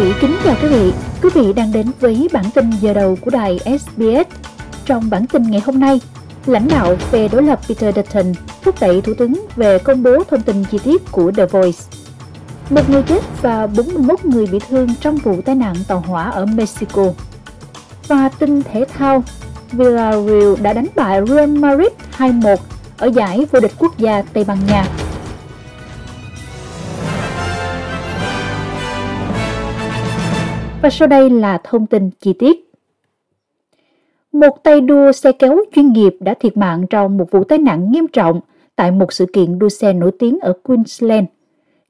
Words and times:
Thủy 0.00 0.14
kính 0.20 0.36
chào 0.44 0.56
quý 0.62 0.68
vị. 0.68 0.92
Quý 1.22 1.30
vị 1.34 1.52
đang 1.52 1.72
đến 1.72 1.86
với 2.00 2.28
bản 2.32 2.44
tin 2.54 2.70
giờ 2.80 2.94
đầu 2.94 3.16
của 3.20 3.30
đài 3.30 3.58
SBS. 3.58 4.36
Trong 4.84 5.10
bản 5.10 5.26
tin 5.26 5.42
ngày 5.42 5.60
hôm 5.60 5.80
nay, 5.80 6.00
lãnh 6.46 6.68
đạo 6.68 6.96
phe 6.96 7.28
đối 7.28 7.42
lập 7.42 7.60
Peter 7.68 7.96
Dutton 7.96 8.32
thúc 8.62 8.74
đẩy 8.80 9.00
thủ 9.00 9.14
tướng 9.14 9.46
về 9.56 9.78
công 9.78 10.02
bố 10.02 10.24
thông 10.24 10.42
tin 10.42 10.64
chi 10.64 10.78
tiết 10.84 11.12
của 11.12 11.32
The 11.32 11.46
Voice. 11.46 11.78
Một 12.70 12.90
người 12.90 13.02
chết 13.02 13.22
và 13.42 13.66
41 13.66 14.24
người 14.24 14.46
bị 14.46 14.58
thương 14.68 14.88
trong 15.00 15.16
vụ 15.16 15.40
tai 15.44 15.54
nạn 15.54 15.74
tàu 15.88 16.00
hỏa 16.00 16.30
ở 16.30 16.46
Mexico. 16.46 17.04
Và 18.08 18.28
tin 18.28 18.62
thể 18.62 18.84
thao, 18.98 19.24
Villarreal 19.72 20.54
đã 20.62 20.72
đánh 20.72 20.86
bại 20.94 21.20
Real 21.26 21.50
Madrid 21.50 21.92
2-1 22.18 22.56
ở 22.98 23.06
giải 23.06 23.46
vô 23.52 23.60
địch 23.60 23.72
quốc 23.78 23.98
gia 23.98 24.22
Tây 24.22 24.44
Ban 24.44 24.58
Nha. 24.66 24.86
Và 30.82 30.90
sau 30.90 31.08
đây 31.08 31.30
là 31.30 31.58
thông 31.64 31.86
tin 31.86 32.10
chi 32.20 32.32
tiết. 32.32 32.72
Một 34.32 34.62
tay 34.62 34.80
đua 34.80 35.12
xe 35.12 35.32
kéo 35.32 35.64
chuyên 35.74 35.92
nghiệp 35.92 36.16
đã 36.20 36.34
thiệt 36.40 36.56
mạng 36.56 36.86
trong 36.90 37.16
một 37.16 37.30
vụ 37.30 37.44
tai 37.44 37.58
nạn 37.58 37.92
nghiêm 37.92 38.06
trọng 38.08 38.40
tại 38.76 38.90
một 38.90 39.12
sự 39.12 39.26
kiện 39.32 39.58
đua 39.58 39.68
xe 39.68 39.92
nổi 39.92 40.10
tiếng 40.18 40.38
ở 40.40 40.52
Queensland. 40.62 41.26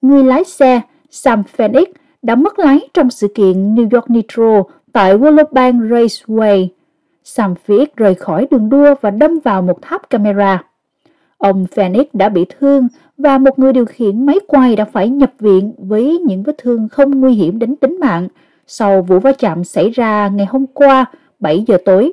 Người 0.02 0.24
lái 0.24 0.44
xe, 0.44 0.80
Sam 1.10 1.42
Phoenix 1.42 1.84
đã 2.22 2.34
mất 2.34 2.58
lái 2.58 2.80
trong 2.94 3.10
sự 3.10 3.28
kiện 3.34 3.74
New 3.74 3.88
York 3.92 4.10
Nitro 4.10 4.62
tại 4.92 5.16
Willowbank 5.16 5.88
Raceway. 5.88 6.66
Sam 7.24 7.54
Phoenix 7.54 7.88
rời 7.96 8.14
khỏi 8.14 8.46
đường 8.50 8.68
đua 8.68 8.94
và 9.00 9.10
đâm 9.10 9.38
vào 9.44 9.62
một 9.62 9.82
tháp 9.82 10.10
camera. 10.10 10.64
Ông 11.38 11.66
Phoenix 11.66 12.06
đã 12.12 12.28
bị 12.28 12.44
thương 12.58 12.88
và 13.18 13.38
một 13.38 13.58
người 13.58 13.72
điều 13.72 13.84
khiển 13.84 14.26
máy 14.26 14.36
quay 14.46 14.76
đã 14.76 14.84
phải 14.84 15.08
nhập 15.08 15.32
viện 15.38 15.72
với 15.78 16.18
những 16.26 16.42
vết 16.42 16.54
thương 16.58 16.88
không 16.88 17.20
nguy 17.20 17.34
hiểm 17.34 17.58
đến 17.58 17.76
tính 17.76 18.00
mạng 18.00 18.28
sau 18.72 19.02
vụ 19.02 19.18
va 19.18 19.32
chạm 19.32 19.64
xảy 19.64 19.90
ra 19.90 20.28
ngày 20.28 20.46
hôm 20.46 20.66
qua 20.66 21.04
7 21.40 21.64
giờ 21.66 21.78
tối. 21.84 22.12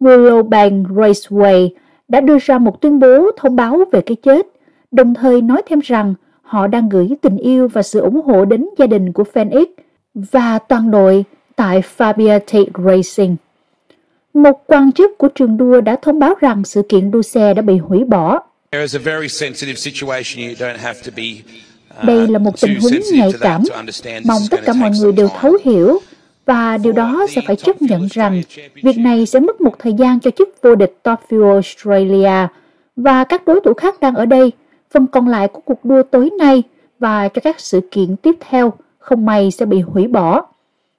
Willowbank 0.00 0.84
Raceway 0.86 1.68
đã 2.08 2.20
đưa 2.20 2.38
ra 2.38 2.58
một 2.58 2.80
tuyên 2.80 2.98
bố 2.98 3.30
thông 3.36 3.56
báo 3.56 3.84
về 3.92 4.00
cái 4.00 4.16
chết, 4.22 4.46
đồng 4.90 5.14
thời 5.14 5.42
nói 5.42 5.62
thêm 5.66 5.80
rằng 5.80 6.14
họ 6.42 6.66
đang 6.66 6.88
gửi 6.88 7.08
tình 7.22 7.36
yêu 7.36 7.68
và 7.68 7.82
sự 7.82 8.00
ủng 8.00 8.20
hộ 8.20 8.44
đến 8.44 8.68
gia 8.78 8.86
đình 8.86 9.12
của 9.12 9.24
Phoenix 9.24 9.66
và 10.14 10.58
toàn 10.58 10.90
đội 10.90 11.24
tại 11.56 11.82
Fabia 11.96 12.38
Tate 12.38 12.70
Racing. 12.84 13.36
Một 14.34 14.62
quan 14.66 14.92
chức 14.92 15.18
của 15.18 15.28
trường 15.28 15.56
đua 15.56 15.80
đã 15.80 15.96
thông 16.02 16.18
báo 16.18 16.34
rằng 16.40 16.64
sự 16.64 16.82
kiện 16.88 17.10
đua 17.10 17.22
xe 17.22 17.54
đã 17.54 17.62
bị 17.62 17.78
hủy 17.78 18.04
bỏ. 18.04 18.42
Đây 22.02 22.28
là 22.28 22.38
một 22.38 22.60
tình 22.60 22.80
huống 22.80 22.92
nhạy 23.12 23.30
cảm, 23.40 23.62
mong 24.24 24.42
tất 24.50 24.60
cả 24.64 24.72
mọi 24.72 24.90
người 25.00 25.12
đều 25.12 25.28
thấu 25.40 25.56
hiểu 25.64 25.98
và 26.46 26.76
điều 26.76 26.92
đó 26.92 27.26
sẽ 27.30 27.42
phải 27.46 27.56
chấp 27.56 27.82
nhận 27.82 28.08
rằng 28.10 28.42
việc 28.82 28.98
này 28.98 29.26
sẽ 29.26 29.40
mất 29.40 29.60
một 29.60 29.78
thời 29.78 29.92
gian 29.92 30.20
cho 30.20 30.30
chức 30.30 30.48
vô 30.62 30.74
địch 30.74 30.98
Top 31.02 31.18
Fuel 31.28 31.52
Australia 31.52 32.48
và 32.96 33.24
các 33.24 33.46
đối 33.46 33.60
thủ 33.60 33.74
khác 33.74 34.00
đang 34.00 34.14
ở 34.14 34.26
đây, 34.26 34.52
phần 34.90 35.06
còn 35.06 35.28
lại 35.28 35.48
của 35.48 35.60
cuộc 35.64 35.84
đua 35.84 36.02
tối 36.02 36.30
nay 36.38 36.62
và 36.98 37.28
cho 37.28 37.40
các 37.40 37.60
sự 37.60 37.80
kiện 37.90 38.16
tiếp 38.16 38.36
theo 38.50 38.72
không 38.98 39.26
may 39.26 39.50
sẽ 39.50 39.66
bị 39.66 39.80
hủy 39.80 40.08
bỏ. 40.08 40.46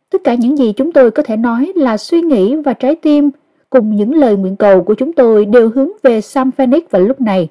Tất 0.10 0.22
cả 0.24 0.34
những 0.34 0.58
gì 0.58 0.74
chúng 0.74 0.92
tôi 0.92 1.12
có 1.12 1.24
thể 1.24 1.38
nói 1.38 1.72
là 1.76 1.98
suy 1.98 2.22
nghĩ 2.22 2.56
và 2.56 2.74
trái 2.74 2.96
tim 2.96 3.30
cùng 3.70 3.96
những 3.96 4.14
lời 4.14 4.36
nguyện 4.36 4.56
cầu 4.56 4.84
của 4.84 4.94
chúng 4.94 5.14
tôi 5.14 5.46
đều 5.46 5.70
hướng 5.70 5.90
về 6.04 6.22
Sam 6.22 6.52
Phoenix 6.52 6.84
vào 6.90 7.02
lúc 7.02 7.22
này. 7.22 7.48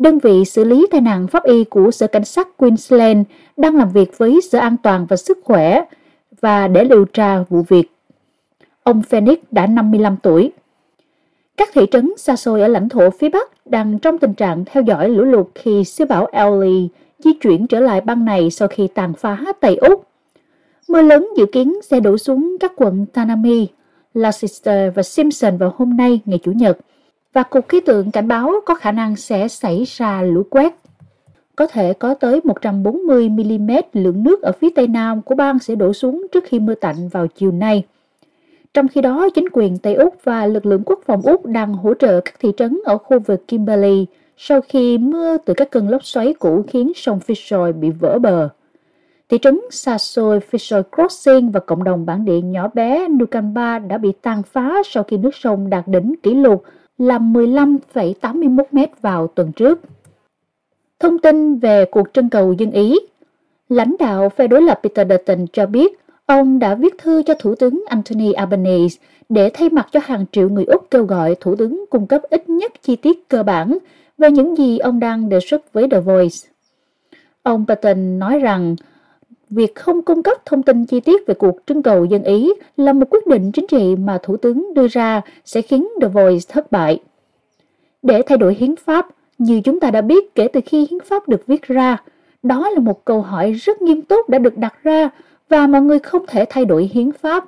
Đơn 0.00 0.18
vị 0.18 0.44
xử 0.44 0.64
lý 0.64 0.86
tai 0.90 1.00
nạn 1.00 1.26
pháp 1.26 1.44
y 1.44 1.64
của 1.64 1.90
Sở 1.90 2.06
Cảnh 2.06 2.24
sát 2.24 2.56
Queensland 2.56 3.26
đang 3.56 3.76
làm 3.76 3.92
việc 3.92 4.18
với 4.18 4.40
Sở 4.50 4.58
An 4.58 4.76
toàn 4.82 5.06
và 5.06 5.16
Sức 5.16 5.38
khỏe 5.44 5.84
và 6.40 6.68
để 6.68 6.84
điều 6.84 7.04
tra 7.04 7.42
vụ 7.48 7.62
việc. 7.68 7.90
Ông 8.82 9.02
Phoenix 9.02 9.38
đã 9.50 9.66
55 9.66 10.16
tuổi. 10.22 10.52
Các 11.56 11.68
thị 11.74 11.86
trấn 11.90 12.12
xa 12.16 12.36
xôi 12.36 12.60
ở 12.60 12.68
lãnh 12.68 12.88
thổ 12.88 13.10
phía 13.10 13.28
Bắc 13.28 13.66
đang 13.66 13.98
trong 13.98 14.18
tình 14.18 14.34
trạng 14.34 14.64
theo 14.64 14.82
dõi 14.82 15.08
lũ 15.08 15.24
lụt 15.24 15.46
khi 15.54 15.84
siêu 15.84 16.06
bão 16.06 16.26
Ellie 16.32 16.88
di 17.18 17.32
chuyển 17.32 17.66
trở 17.66 17.80
lại 17.80 18.00
bang 18.00 18.24
này 18.24 18.50
sau 18.50 18.68
khi 18.68 18.88
tàn 18.94 19.12
phá 19.14 19.38
Tây 19.60 19.76
Úc. 19.76 20.04
Mưa 20.88 21.02
lớn 21.02 21.28
dự 21.36 21.46
kiến 21.46 21.74
sẽ 21.82 22.00
đổ 22.00 22.18
xuống 22.18 22.56
các 22.60 22.72
quận 22.76 23.06
Tanami, 23.06 23.68
Leicester 24.14 24.94
và 24.94 25.02
Simpson 25.02 25.56
vào 25.56 25.74
hôm 25.76 25.96
nay, 25.96 26.20
ngày 26.24 26.38
Chủ 26.38 26.52
nhật, 26.52 26.78
và 27.32 27.42
Cục 27.42 27.68
Khí 27.68 27.80
tượng 27.80 28.10
cảnh 28.10 28.28
báo 28.28 28.52
có 28.66 28.74
khả 28.74 28.92
năng 28.92 29.16
sẽ 29.16 29.48
xảy 29.48 29.84
ra 29.86 30.22
lũ 30.22 30.42
quét. 30.50 30.74
Có 31.56 31.66
thể 31.66 31.92
có 31.92 32.14
tới 32.14 32.40
140mm 32.40 33.82
lượng 33.92 34.22
nước 34.22 34.42
ở 34.42 34.52
phía 34.52 34.70
tây 34.74 34.86
nam 34.86 35.22
của 35.22 35.34
bang 35.34 35.58
sẽ 35.58 35.74
đổ 35.74 35.92
xuống 35.92 36.26
trước 36.32 36.44
khi 36.46 36.58
mưa 36.58 36.74
tạnh 36.74 37.08
vào 37.08 37.26
chiều 37.26 37.52
nay. 37.52 37.84
Trong 38.74 38.88
khi 38.88 39.00
đó, 39.00 39.28
chính 39.34 39.48
quyền 39.52 39.78
Tây 39.78 39.94
Úc 39.94 40.14
và 40.24 40.46
lực 40.46 40.66
lượng 40.66 40.82
quốc 40.86 41.00
phòng 41.06 41.22
Úc 41.22 41.46
đang 41.46 41.74
hỗ 41.74 41.94
trợ 41.94 42.20
các 42.20 42.34
thị 42.40 42.52
trấn 42.56 42.78
ở 42.84 42.98
khu 42.98 43.18
vực 43.18 43.48
Kimberley 43.48 44.06
sau 44.36 44.60
khi 44.60 44.98
mưa 44.98 45.36
từ 45.44 45.54
các 45.54 45.70
cơn 45.70 45.88
lốc 45.88 46.04
xoáy 46.04 46.34
cũ 46.34 46.64
khiến 46.68 46.92
sông 46.94 47.20
Fitzroy 47.26 47.72
bị 47.72 47.90
vỡ 47.90 48.18
bờ. 48.18 48.48
Thị 49.28 49.38
trấn 49.42 49.60
xa 49.70 49.98
xôi 49.98 50.40
Fisher 50.50 50.82
Crossing 50.96 51.50
và 51.50 51.60
cộng 51.60 51.84
đồng 51.84 52.06
bản 52.06 52.24
địa 52.24 52.40
nhỏ 52.40 52.68
bé 52.74 53.08
Nukamba 53.08 53.78
đã 53.78 53.98
bị 53.98 54.12
tàn 54.22 54.42
phá 54.42 54.82
sau 54.84 55.02
khi 55.02 55.16
nước 55.16 55.34
sông 55.34 55.70
đạt 55.70 55.88
đỉnh 55.88 56.14
kỷ 56.22 56.34
lục 56.34 56.64
là 57.00 57.18
15,81 57.18 58.64
mét 58.72 59.02
vào 59.02 59.26
tuần 59.26 59.52
trước. 59.52 59.80
Thông 60.98 61.18
tin 61.18 61.58
về 61.58 61.84
cuộc 61.84 62.08
trưng 62.12 62.30
cầu 62.30 62.52
dân 62.52 62.70
Ý 62.70 62.98
Lãnh 63.68 63.96
đạo 63.98 64.28
phe 64.28 64.46
đối 64.46 64.62
lập 64.62 64.80
Peter 64.82 65.08
Dutton 65.10 65.46
cho 65.52 65.66
biết 65.66 66.00
ông 66.26 66.58
đã 66.58 66.74
viết 66.74 66.98
thư 66.98 67.22
cho 67.22 67.34
Thủ 67.34 67.54
tướng 67.54 67.84
Anthony 67.86 68.32
Albanese 68.32 68.98
để 69.28 69.50
thay 69.54 69.70
mặt 69.70 69.88
cho 69.92 70.00
hàng 70.02 70.24
triệu 70.32 70.48
người 70.48 70.64
Úc 70.64 70.90
kêu 70.90 71.04
gọi 71.04 71.36
Thủ 71.40 71.56
tướng 71.56 71.84
cung 71.90 72.06
cấp 72.06 72.22
ít 72.22 72.48
nhất 72.48 72.72
chi 72.82 72.96
tiết 72.96 73.28
cơ 73.28 73.42
bản 73.42 73.78
về 74.18 74.30
những 74.30 74.56
gì 74.56 74.78
ông 74.78 75.00
đang 75.00 75.28
đề 75.28 75.40
xuất 75.40 75.72
với 75.72 75.88
The 75.90 76.00
Voice. 76.00 76.36
Ông 77.42 77.64
Patton 77.68 78.18
nói 78.18 78.38
rằng 78.38 78.76
việc 79.50 79.74
không 79.74 80.02
cung 80.02 80.22
cấp 80.22 80.46
thông 80.46 80.62
tin 80.62 80.86
chi 80.86 81.00
tiết 81.00 81.26
về 81.26 81.34
cuộc 81.34 81.56
trưng 81.66 81.82
cầu 81.82 82.04
dân 82.04 82.24
Ý 82.24 82.52
là 82.76 82.92
một 82.92 83.06
quyết 83.10 83.26
định 83.26 83.52
chính 83.52 83.66
trị 83.66 83.96
mà 83.96 84.18
Thủ 84.22 84.36
tướng 84.36 84.74
đưa 84.74 84.88
ra 84.88 85.20
sẽ 85.44 85.62
khiến 85.62 85.88
The 86.00 86.08
Voice 86.08 86.46
thất 86.48 86.72
bại. 86.72 87.00
Để 88.02 88.22
thay 88.22 88.38
đổi 88.38 88.54
hiến 88.54 88.76
pháp, 88.76 89.06
như 89.38 89.60
chúng 89.60 89.80
ta 89.80 89.90
đã 89.90 90.00
biết 90.00 90.34
kể 90.34 90.48
từ 90.48 90.60
khi 90.66 90.86
hiến 90.90 91.00
pháp 91.00 91.28
được 91.28 91.46
viết 91.46 91.62
ra, 91.62 92.02
đó 92.42 92.70
là 92.70 92.80
một 92.80 93.04
câu 93.04 93.20
hỏi 93.20 93.52
rất 93.52 93.82
nghiêm 93.82 94.02
túc 94.02 94.28
đã 94.28 94.38
được 94.38 94.58
đặt 94.58 94.74
ra 94.82 95.10
và 95.48 95.66
mọi 95.66 95.80
người 95.80 95.98
không 95.98 96.24
thể 96.28 96.44
thay 96.50 96.64
đổi 96.64 96.90
hiến 96.92 97.12
pháp, 97.12 97.44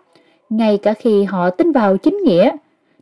ngay 0.51 0.79
cả 0.79 0.95
khi 0.95 1.25
họ 1.25 1.51
tin 1.51 1.73
vào 1.73 1.97
chính 1.97 2.19
nghĩa, 2.25 2.51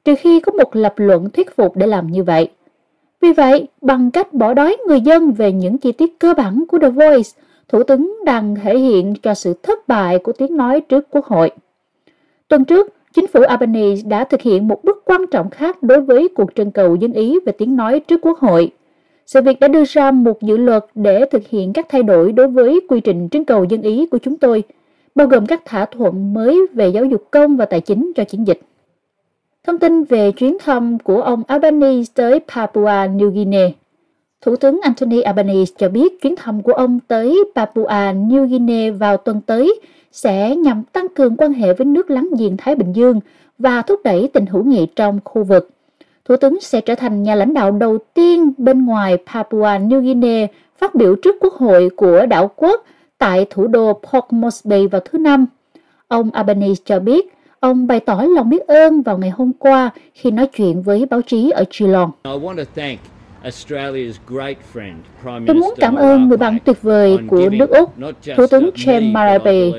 trừ 0.04 0.14
khi 0.18 0.40
có 0.40 0.52
một 0.52 0.76
lập 0.76 0.94
luận 0.96 1.30
thuyết 1.30 1.56
phục 1.56 1.76
để 1.76 1.86
làm 1.86 2.06
như 2.06 2.22
vậy. 2.22 2.48
Vì 3.20 3.32
vậy, 3.32 3.68
bằng 3.80 4.10
cách 4.10 4.32
bỏ 4.32 4.54
đói 4.54 4.76
người 4.86 5.00
dân 5.00 5.32
về 5.32 5.52
những 5.52 5.78
chi 5.78 5.92
tiết 5.92 6.18
cơ 6.18 6.34
bản 6.34 6.64
của 6.68 6.78
The 6.78 6.90
Voice, 6.90 7.30
Thủ 7.70 7.82
tướng 7.82 8.16
đang 8.24 8.54
thể 8.54 8.78
hiện 8.78 9.14
cho 9.22 9.34
sự 9.34 9.54
thất 9.62 9.88
bại 9.88 10.18
của 10.18 10.32
tiếng 10.32 10.56
nói 10.56 10.80
trước 10.80 11.06
Quốc 11.10 11.24
hội. 11.24 11.50
Tuần 12.48 12.64
trước, 12.64 12.94
chính 13.14 13.26
phủ 13.26 13.40
Albany 13.40 14.02
đã 14.02 14.24
thực 14.24 14.42
hiện 14.42 14.68
một 14.68 14.84
bước 14.84 15.02
quan 15.04 15.26
trọng 15.30 15.50
khác 15.50 15.82
đối 15.82 16.00
với 16.00 16.28
cuộc 16.28 16.54
trưng 16.54 16.70
cầu 16.70 16.96
dân 16.96 17.12
Ý 17.12 17.38
về 17.46 17.52
tiếng 17.52 17.76
nói 17.76 18.00
trước 18.00 18.20
Quốc 18.22 18.38
hội. 18.38 18.72
Sự 19.26 19.42
việc 19.42 19.60
đã 19.60 19.68
đưa 19.68 19.84
ra 19.84 20.10
một 20.10 20.42
dự 20.42 20.56
luật 20.56 20.84
để 20.94 21.24
thực 21.30 21.48
hiện 21.48 21.72
các 21.72 21.86
thay 21.88 22.02
đổi 22.02 22.32
đối 22.32 22.48
với 22.48 22.80
quy 22.88 23.00
trình 23.00 23.28
trưng 23.28 23.44
cầu 23.44 23.64
dân 23.64 23.82
Ý 23.82 24.06
của 24.06 24.18
chúng 24.18 24.36
tôi, 24.36 24.62
bao 25.14 25.26
gồm 25.26 25.46
các 25.46 25.64
thỏa 25.64 25.84
thuận 25.84 26.34
mới 26.34 26.66
về 26.74 26.88
giáo 26.88 27.04
dục 27.04 27.24
công 27.30 27.56
và 27.56 27.64
tài 27.64 27.80
chính 27.80 28.12
cho 28.16 28.24
chiến 28.24 28.46
dịch. 28.46 28.60
Thông 29.64 29.78
tin 29.78 30.04
về 30.04 30.32
chuyến 30.32 30.56
thăm 30.60 30.98
của 30.98 31.22
ông 31.22 31.42
Albanese 31.46 32.12
tới 32.14 32.40
Papua 32.54 32.84
New 32.84 33.30
Guinea 33.30 33.68
Thủ 34.44 34.56
tướng 34.56 34.80
Anthony 34.82 35.20
Albanese 35.20 35.74
cho 35.78 35.88
biết 35.88 36.22
chuyến 36.22 36.36
thăm 36.36 36.62
của 36.62 36.72
ông 36.72 37.00
tới 37.08 37.44
Papua 37.54 38.12
New 38.12 38.46
Guinea 38.46 38.92
vào 38.92 39.16
tuần 39.16 39.40
tới 39.40 39.80
sẽ 40.12 40.56
nhằm 40.56 40.82
tăng 40.92 41.08
cường 41.08 41.36
quan 41.36 41.52
hệ 41.52 41.74
với 41.74 41.84
nước 41.84 42.10
láng 42.10 42.28
giềng 42.38 42.56
Thái 42.56 42.74
Bình 42.74 42.92
Dương 42.92 43.20
và 43.58 43.82
thúc 43.82 44.00
đẩy 44.04 44.30
tình 44.32 44.46
hữu 44.46 44.64
nghị 44.64 44.86
trong 44.96 45.20
khu 45.24 45.44
vực. 45.44 45.70
Thủ 46.24 46.36
tướng 46.36 46.60
sẽ 46.60 46.80
trở 46.80 46.94
thành 46.94 47.22
nhà 47.22 47.34
lãnh 47.34 47.54
đạo 47.54 47.70
đầu 47.70 47.98
tiên 48.14 48.52
bên 48.58 48.86
ngoài 48.86 49.18
Papua 49.34 49.78
New 49.78 50.00
Guinea 50.00 50.46
phát 50.78 50.94
biểu 50.94 51.16
trước 51.22 51.36
quốc 51.40 51.54
hội 51.54 51.90
của 51.96 52.26
đảo 52.26 52.50
quốc 52.56 52.84
tại 53.18 53.46
thủ 53.50 53.66
đô 53.66 53.92
Port 53.92 54.24
Moresby 54.30 54.86
vào 54.86 55.00
thứ 55.04 55.18
Năm. 55.18 55.46
Ông 56.08 56.30
Albanese 56.30 56.82
cho 56.84 57.00
biết 57.00 57.34
ông 57.60 57.86
bày 57.86 58.00
tỏ 58.00 58.22
lòng 58.36 58.50
biết 58.50 58.66
ơn 58.66 59.02
vào 59.02 59.18
ngày 59.18 59.30
hôm 59.30 59.52
qua 59.58 59.90
khi 60.14 60.30
nói 60.30 60.46
chuyện 60.46 60.82
với 60.82 61.06
báo 61.06 61.22
chí 61.22 61.50
ở 61.50 61.64
Geelong. 61.78 62.10
Tôi 65.46 65.54
muốn 65.54 65.74
cảm 65.76 65.94
ơn 65.94 66.28
người 66.28 66.36
bạn 66.36 66.58
tuyệt 66.64 66.82
vời 66.82 67.18
của 67.28 67.50
nước 67.50 67.70
Úc, 67.70 67.92
Thủ 68.36 68.46
tướng 68.50 68.70
James 68.74 69.12
Marape, 69.12 69.70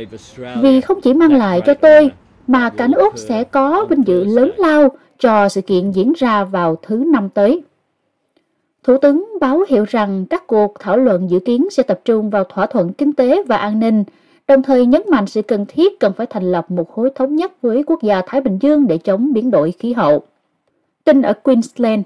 vì 0.62 0.82
không 0.82 1.02
chỉ 1.02 1.14
mang 1.14 1.34
lại 1.34 1.62
cho 1.66 1.74
tôi, 1.74 2.12
mà 2.48 2.70
cả 2.70 2.88
nước 2.88 2.98
Úc 2.98 3.18
sẽ 3.18 3.44
có 3.44 3.86
vinh 3.90 4.08
dự 4.08 4.24
lớn 4.24 4.52
lao 4.58 4.90
cho 5.20 5.50
sự 5.50 5.62
kiện 5.62 5.92
diễn 5.92 6.14
ra 6.18 6.44
vào 6.44 6.78
thứ 6.82 7.04
năm 7.08 7.30
tới. 7.30 7.64
Thủ 8.84 8.98
tướng 8.98 9.38
báo 9.42 9.64
hiệu 9.70 9.86
rằng 9.90 10.26
các 10.30 10.48
cuộc 10.48 10.80
thảo 10.80 10.98
luận 10.98 11.30
dự 11.30 11.40
kiến 11.40 11.68
sẽ 11.72 11.84
tập 11.84 12.02
trung 12.06 12.30
vào 12.30 12.44
thỏa 12.44 12.66
thuận 12.66 12.94
kinh 12.94 13.14
tế 13.14 13.44
và 13.48 13.58
an 13.58 13.80
ninh, 13.80 14.04
đồng 14.48 14.64
thời 14.64 14.86
nhấn 14.86 15.02
mạnh 15.10 15.28
sự 15.28 15.42
cần 15.42 15.66
thiết 15.68 16.00
cần 16.00 16.14
phải 16.14 16.28
thành 16.28 16.52
lập 16.52 16.72
một 16.72 16.92
khối 16.92 17.10
thống 17.16 17.36
nhất 17.36 17.62
với 17.62 17.84
quốc 17.84 18.04
gia 18.04 18.22
Thái 18.28 18.42
Bình 18.42 18.58
Dương 18.62 18.88
để 18.88 18.98
chống 18.98 19.34
biến 19.34 19.52
đổi 19.52 19.72
khí 19.72 19.94
hậu. 19.94 20.22
Tin 21.04 21.22
ở 21.22 21.34
Queensland 21.34 22.02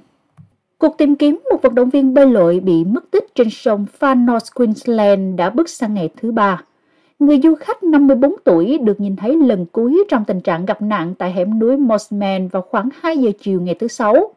Cuộc 0.85 0.97
tìm 0.97 1.15
kiếm 1.15 1.39
một 1.51 1.61
vận 1.61 1.75
động 1.75 1.89
viên 1.89 2.13
bơi 2.13 2.25
lội 2.25 2.59
bị 2.59 2.83
mất 2.83 3.11
tích 3.11 3.35
trên 3.35 3.49
sông 3.49 3.85
Far 3.99 4.25
North 4.25 4.53
Queensland 4.55 5.37
đã 5.37 5.49
bước 5.49 5.69
sang 5.69 5.93
ngày 5.93 6.09
thứ 6.21 6.31
ba. 6.31 6.61
Người 7.19 7.39
du 7.43 7.55
khách 7.55 7.83
54 7.83 8.35
tuổi 8.43 8.77
được 8.77 8.99
nhìn 8.99 9.15
thấy 9.15 9.35
lần 9.35 9.65
cuối 9.71 10.03
trong 10.09 10.25
tình 10.25 10.41
trạng 10.41 10.65
gặp 10.65 10.81
nạn 10.81 11.13
tại 11.17 11.31
hẻm 11.31 11.59
núi 11.59 11.77
Mossman 11.77 12.47
vào 12.47 12.61
khoảng 12.61 12.89
2 13.01 13.17
giờ 13.17 13.31
chiều 13.39 13.61
ngày 13.61 13.75
thứ 13.79 13.87
Sáu. 13.87 14.33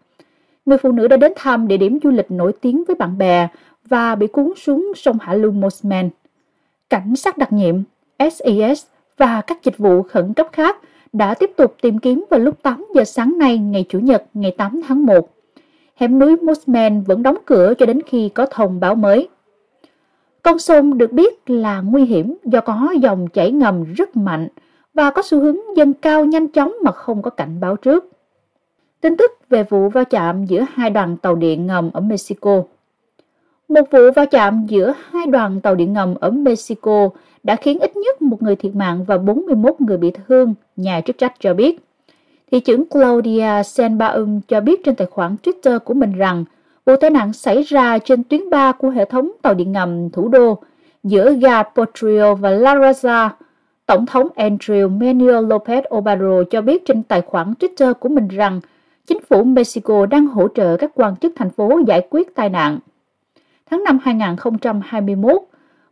Người 0.66 0.78
phụ 0.78 0.92
nữ 0.92 1.08
đã 1.08 1.16
đến 1.16 1.32
thăm 1.36 1.68
địa 1.68 1.76
điểm 1.76 1.98
du 2.02 2.10
lịch 2.10 2.30
nổi 2.30 2.52
tiếng 2.60 2.84
với 2.84 2.96
bạn 2.96 3.18
bè 3.18 3.48
và 3.84 4.14
bị 4.14 4.26
cuốn 4.26 4.52
xuống 4.56 4.92
sông 4.96 5.16
Hạ 5.20 5.34
Lưu 5.34 5.52
Mossman. 5.52 6.10
Cảnh 6.90 7.16
sát 7.16 7.38
đặc 7.38 7.52
nhiệm, 7.52 7.82
SES 8.18 8.84
và 9.16 9.40
các 9.40 9.64
dịch 9.64 9.78
vụ 9.78 10.02
khẩn 10.02 10.34
cấp 10.34 10.46
khác 10.52 10.76
đã 11.12 11.34
tiếp 11.34 11.50
tục 11.56 11.76
tìm 11.82 11.98
kiếm 11.98 12.24
vào 12.30 12.40
lúc 12.40 12.62
8 12.62 12.86
giờ 12.94 13.04
sáng 13.04 13.38
nay 13.38 13.58
ngày 13.58 13.84
Chủ 13.88 13.98
nhật 13.98 14.24
ngày 14.34 14.54
8 14.58 14.80
tháng 14.88 15.06
1. 15.06 15.37
Hẻm 15.98 16.18
núi 16.18 16.36
Mossman 16.36 17.02
vẫn 17.02 17.22
đóng 17.22 17.36
cửa 17.46 17.74
cho 17.78 17.86
đến 17.86 18.00
khi 18.06 18.28
có 18.28 18.46
thông 18.46 18.80
báo 18.80 18.94
mới. 18.94 19.28
Con 20.42 20.58
sông 20.58 20.98
được 20.98 21.12
biết 21.12 21.50
là 21.50 21.80
nguy 21.80 22.04
hiểm 22.04 22.36
do 22.44 22.60
có 22.60 22.94
dòng 23.00 23.28
chảy 23.28 23.52
ngầm 23.52 23.84
rất 23.84 24.16
mạnh 24.16 24.48
và 24.94 25.10
có 25.10 25.22
xu 25.24 25.40
hướng 25.40 25.56
dâng 25.76 25.92
cao 25.94 26.24
nhanh 26.24 26.48
chóng 26.48 26.76
mà 26.84 26.92
không 26.92 27.22
có 27.22 27.30
cảnh 27.30 27.60
báo 27.60 27.76
trước. 27.76 28.10
Tin 29.00 29.16
tức 29.16 29.30
về 29.48 29.62
vụ 29.62 29.88
va 29.88 30.04
chạm 30.04 30.44
giữa 30.44 30.64
hai 30.72 30.90
đoàn 30.90 31.16
tàu 31.16 31.36
điện 31.36 31.66
ngầm 31.66 31.90
ở 31.92 32.00
Mexico 32.00 32.62
Một 33.68 33.90
vụ 33.90 34.10
va 34.16 34.24
chạm 34.24 34.66
giữa 34.68 34.94
hai 35.10 35.26
đoàn 35.26 35.60
tàu 35.60 35.74
điện 35.74 35.92
ngầm 35.92 36.14
ở 36.14 36.30
Mexico 36.30 37.08
đã 37.42 37.56
khiến 37.56 37.78
ít 37.78 37.96
nhất 37.96 38.22
một 38.22 38.42
người 38.42 38.56
thiệt 38.56 38.74
mạng 38.74 39.04
và 39.04 39.18
41 39.18 39.80
người 39.80 39.98
bị 39.98 40.10
thương, 40.10 40.54
nhà 40.76 41.00
chức 41.00 41.18
trách 41.18 41.34
cho 41.40 41.54
biết. 41.54 41.87
Thị 42.50 42.60
trưởng 42.60 42.86
Claudia 42.86 43.62
Senbaum 43.64 44.40
cho 44.48 44.60
biết 44.60 44.84
trên 44.84 44.94
tài 44.94 45.06
khoản 45.06 45.36
Twitter 45.42 45.78
của 45.78 45.94
mình 45.94 46.12
rằng 46.12 46.44
vụ 46.86 46.96
tai 46.96 47.10
nạn 47.10 47.32
xảy 47.32 47.62
ra 47.62 47.98
trên 47.98 48.24
tuyến 48.24 48.50
3 48.50 48.72
của 48.72 48.90
hệ 48.90 49.04
thống 49.04 49.32
tàu 49.42 49.54
điện 49.54 49.72
ngầm 49.72 50.10
thủ 50.10 50.28
đô 50.28 50.58
giữa 51.04 51.32
ga 51.32 51.62
Potrio 51.62 52.34
và 52.34 52.50
La 52.50 52.74
Raza. 52.74 53.28
Tổng 53.86 54.06
thống 54.06 54.28
Andrew 54.36 54.88
Manuel 54.90 55.52
Lopez 55.52 55.82
Obrador 55.96 56.48
cho 56.50 56.60
biết 56.60 56.86
trên 56.86 57.02
tài 57.02 57.20
khoản 57.20 57.54
Twitter 57.60 57.94
của 57.94 58.08
mình 58.08 58.28
rằng 58.28 58.60
chính 59.06 59.18
phủ 59.28 59.44
Mexico 59.44 60.06
đang 60.06 60.26
hỗ 60.26 60.48
trợ 60.48 60.76
các 60.76 60.90
quan 60.94 61.16
chức 61.16 61.32
thành 61.36 61.50
phố 61.50 61.80
giải 61.86 62.06
quyết 62.10 62.34
tai 62.34 62.48
nạn. 62.48 62.78
Tháng 63.70 63.84
5 63.84 63.98
2021, 64.02 65.42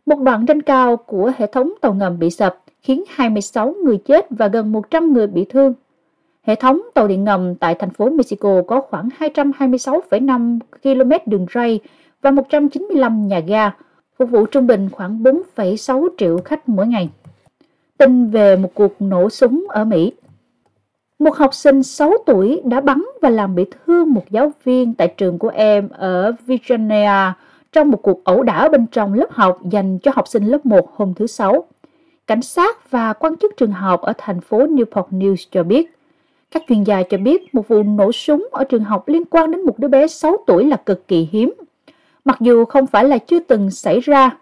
một 0.05 0.19
đoạn 0.19 0.45
trên 0.45 0.61
cao 0.61 0.97
của 0.97 1.31
hệ 1.37 1.47
thống 1.47 1.73
tàu 1.81 1.93
ngầm 1.93 2.19
bị 2.19 2.29
sập, 2.29 2.57
khiến 2.81 3.03
26 3.09 3.75
người 3.83 3.97
chết 3.97 4.25
và 4.29 4.47
gần 4.47 4.71
100 4.71 5.13
người 5.13 5.27
bị 5.27 5.45
thương. 5.45 5.73
Hệ 6.47 6.55
thống 6.55 6.81
tàu 6.93 7.07
điện 7.07 7.23
ngầm 7.23 7.55
tại 7.55 7.75
thành 7.75 7.89
phố 7.89 8.09
Mexico 8.09 8.61
có 8.67 8.81
khoảng 8.81 9.09
226,5 9.19 10.59
km 10.83 11.11
đường 11.31 11.45
ray 11.53 11.79
và 12.21 12.31
195 12.31 13.27
nhà 13.27 13.39
ga, 13.39 13.71
phục 14.17 14.29
vụ 14.29 14.45
trung 14.45 14.67
bình 14.67 14.89
khoảng 14.91 15.23
4,6 15.23 16.07
triệu 16.17 16.37
khách 16.45 16.69
mỗi 16.69 16.87
ngày. 16.87 17.09
Tin 17.97 18.29
về 18.29 18.55
một 18.55 18.71
cuộc 18.73 19.01
nổ 19.01 19.29
súng 19.29 19.65
ở 19.69 19.85
Mỹ 19.85 20.13
một 21.19 21.37
học 21.37 21.53
sinh 21.53 21.83
6 21.83 22.13
tuổi 22.25 22.61
đã 22.65 22.81
bắn 22.81 23.03
và 23.21 23.29
làm 23.29 23.55
bị 23.55 23.65
thương 23.85 24.13
một 24.13 24.23
giáo 24.29 24.51
viên 24.63 24.93
tại 24.93 25.13
trường 25.17 25.39
của 25.39 25.49
em 25.49 25.89
ở 25.89 26.31
Virginia 26.45 27.33
trong 27.71 27.91
một 27.91 27.99
cuộc 28.01 28.23
ẩu 28.23 28.43
đả 28.43 28.69
bên 28.69 28.87
trong 28.87 29.13
lớp 29.13 29.31
học 29.31 29.59
dành 29.71 29.99
cho 29.99 30.11
học 30.15 30.27
sinh 30.27 30.43
lớp 30.43 30.65
1 30.65 30.95
hôm 30.95 31.13
thứ 31.13 31.27
Sáu. 31.27 31.67
Cảnh 32.27 32.41
sát 32.41 32.91
và 32.91 33.13
quan 33.13 33.37
chức 33.37 33.57
trường 33.57 33.71
học 33.71 34.01
ở 34.01 34.13
thành 34.17 34.41
phố 34.41 34.57
Newport 34.57 35.07
News 35.11 35.47
cho 35.51 35.63
biết, 35.63 35.96
các 36.51 36.63
chuyên 36.67 36.83
gia 36.83 37.03
cho 37.03 37.17
biết 37.17 37.55
một 37.55 37.67
vụ 37.67 37.83
nổ 37.83 38.11
súng 38.11 38.47
ở 38.51 38.63
trường 38.63 38.83
học 38.83 39.07
liên 39.07 39.23
quan 39.25 39.51
đến 39.51 39.65
một 39.65 39.79
đứa 39.79 39.87
bé 39.87 40.07
6 40.07 40.37
tuổi 40.47 40.65
là 40.65 40.77
cực 40.77 41.07
kỳ 41.07 41.27
hiếm. 41.31 41.53
Mặc 42.25 42.37
dù 42.39 42.65
không 42.65 42.87
phải 42.87 43.05
là 43.05 43.17
chưa 43.17 43.39
từng 43.39 43.71
xảy 43.71 43.99
ra, 43.99 44.37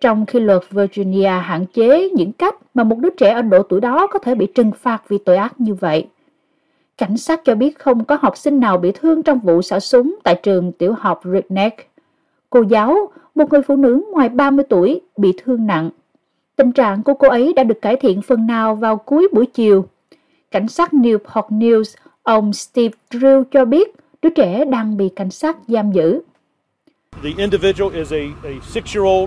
trong 0.00 0.26
khi 0.26 0.40
luật 0.40 0.62
Virginia 0.70 1.28
hạn 1.28 1.66
chế 1.66 2.08
những 2.08 2.32
cách 2.32 2.54
mà 2.74 2.84
một 2.84 2.98
đứa 2.98 3.10
trẻ 3.10 3.32
ở 3.32 3.42
độ 3.42 3.62
tuổi 3.62 3.80
đó 3.80 4.06
có 4.06 4.18
thể 4.18 4.34
bị 4.34 4.46
trừng 4.46 4.72
phạt 4.72 5.02
vì 5.08 5.18
tội 5.18 5.36
ác 5.36 5.60
như 5.60 5.74
vậy. 5.74 6.06
Cảnh 6.98 7.16
sát 7.16 7.40
cho 7.44 7.54
biết 7.54 7.78
không 7.78 8.04
có 8.04 8.18
học 8.22 8.36
sinh 8.36 8.60
nào 8.60 8.78
bị 8.78 8.92
thương 8.92 9.22
trong 9.22 9.38
vụ 9.38 9.62
xả 9.62 9.80
súng 9.80 10.16
tại 10.24 10.40
trường 10.42 10.72
tiểu 10.72 10.94
học 10.98 11.20
Redneck. 11.24 11.90
Cô 12.50 12.62
giáo, 12.62 13.08
một 13.34 13.52
người 13.52 13.62
phụ 13.62 13.76
nữ 13.76 14.04
ngoài 14.12 14.28
30 14.28 14.64
tuổi, 14.68 15.00
bị 15.16 15.32
thương 15.44 15.66
nặng. 15.66 15.90
Tình 16.56 16.72
trạng 16.72 17.02
của 17.02 17.14
cô 17.14 17.28
ấy 17.28 17.52
đã 17.52 17.64
được 17.64 17.82
cải 17.82 17.96
thiện 17.96 18.22
phần 18.22 18.46
nào 18.46 18.74
vào 18.74 18.96
cuối 18.96 19.28
buổi 19.32 19.46
chiều. 19.46 19.84
Cảnh 20.50 20.68
sát 20.68 20.92
Newport 20.92 21.48
News, 21.48 21.96
ông 22.22 22.52
Steve 22.52 22.94
Drill 23.10 23.42
cho 23.50 23.64
biết 23.64 23.94
đứa 24.22 24.30
trẻ 24.30 24.64
đang 24.64 24.96
bị 24.96 25.08
cảnh 25.16 25.30
sát 25.30 25.56
giam 25.68 25.92
giữ. 25.92 26.20
The 27.22 27.30
individual 27.36 27.92
is 27.94 28.12
a, 28.12 28.18
a 28.44 28.50
six-year-old 28.74 29.26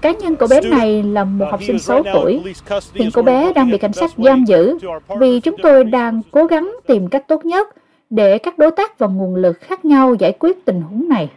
Cá 0.00 0.12
nhân 0.12 0.36
cậu 0.36 0.48
bé 0.48 0.60
này 0.60 1.02
là 1.02 1.24
một 1.24 1.46
học 1.50 1.60
sinh 1.62 1.78
6 1.78 2.02
tuổi. 2.14 2.42
Hiện 2.94 3.10
cậu 3.14 3.24
bé 3.24 3.52
đang 3.52 3.70
bị 3.70 3.78
cảnh 3.78 3.92
sát 3.92 4.10
giam 4.16 4.44
giữ 4.44 4.78
vì 5.20 5.40
chúng 5.40 5.56
tôi 5.62 5.84
đang 5.84 6.22
cố 6.30 6.44
gắng 6.44 6.76
tìm 6.86 7.08
cách 7.08 7.28
tốt 7.28 7.44
nhất 7.44 7.68
để 8.10 8.38
các 8.38 8.58
đối 8.58 8.70
tác 8.70 8.98
và 8.98 9.06
nguồn 9.06 9.34
lực 9.34 9.60
khác 9.60 9.84
nhau 9.84 10.14
giải 10.14 10.32
quyết 10.38 10.64
tình 10.64 10.80
huống 10.80 11.08
này. 11.08 11.30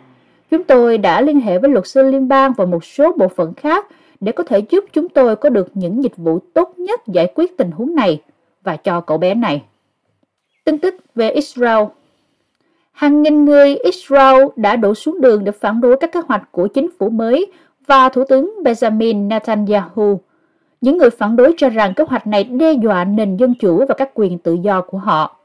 Chúng 0.51 0.63
tôi 0.63 0.97
đã 0.97 1.21
liên 1.21 1.39
hệ 1.39 1.59
với 1.59 1.69
luật 1.69 1.87
sư 1.87 2.03
liên 2.03 2.27
bang 2.27 2.53
và 2.57 2.65
một 2.65 2.85
số 2.85 3.13
bộ 3.17 3.27
phận 3.27 3.53
khác 3.53 3.87
để 4.19 4.31
có 4.31 4.43
thể 4.43 4.59
giúp 4.69 4.85
chúng 4.93 5.09
tôi 5.09 5.35
có 5.35 5.49
được 5.49 5.67
những 5.73 6.03
dịch 6.03 6.17
vụ 6.17 6.39
tốt 6.53 6.73
nhất 6.77 7.01
giải 7.07 7.31
quyết 7.35 7.57
tình 7.57 7.71
huống 7.71 7.95
này 7.95 8.21
và 8.63 8.75
cho 8.75 9.01
cậu 9.01 9.17
bé 9.17 9.33
này. 9.33 9.63
Tin 10.63 10.77
tức 10.77 10.95
về 11.15 11.29
Israel 11.29 11.83
Hàng 12.91 13.23
nghìn 13.23 13.45
người 13.45 13.75
Israel 13.75 14.45
đã 14.55 14.75
đổ 14.75 14.95
xuống 14.95 15.21
đường 15.21 15.43
để 15.43 15.51
phản 15.51 15.81
đối 15.81 15.97
các 15.97 16.11
kế 16.11 16.19
hoạch 16.27 16.51
của 16.51 16.67
chính 16.67 16.89
phủ 16.99 17.09
mới 17.09 17.51
và 17.87 18.09
Thủ 18.09 18.23
tướng 18.29 18.53
Benjamin 18.63 19.27
Netanyahu. 19.27 20.19
Những 20.81 20.97
người 20.97 21.09
phản 21.09 21.35
đối 21.35 21.53
cho 21.57 21.69
rằng 21.69 21.93
kế 21.93 22.03
hoạch 22.07 22.27
này 22.27 22.43
đe 22.43 22.73
dọa 22.73 23.03
nền 23.03 23.37
dân 23.37 23.53
chủ 23.59 23.85
và 23.89 23.95
các 23.97 24.11
quyền 24.13 24.37
tự 24.37 24.53
do 24.53 24.81
của 24.81 24.97
họ. 24.97 25.37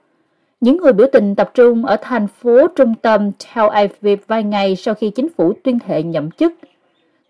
Những 0.60 0.76
người 0.76 0.92
biểu 0.92 1.06
tình 1.12 1.34
tập 1.34 1.50
trung 1.54 1.84
ở 1.84 1.96
thành 2.02 2.26
phố 2.26 2.66
trung 2.68 2.94
tâm 3.02 3.30
Tel 3.32 3.68
Aviv 3.68 4.20
vài 4.26 4.42
ngày 4.42 4.76
sau 4.76 4.94
khi 4.94 5.10
chính 5.10 5.28
phủ 5.36 5.52
tuyên 5.64 5.78
thệ 5.78 6.02
nhậm 6.02 6.30
chức. 6.30 6.52